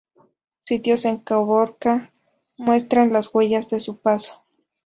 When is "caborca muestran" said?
1.19-3.13